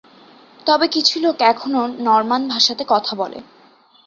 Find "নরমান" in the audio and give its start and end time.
1.99-2.41